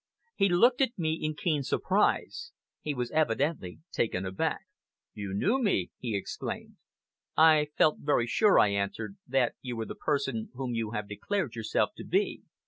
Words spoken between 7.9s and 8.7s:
very sure," I